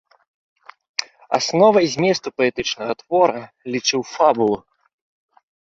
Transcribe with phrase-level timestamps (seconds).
[1.39, 3.41] Асновай зместу паэтычнага твора
[3.77, 4.57] лічыў фабулу.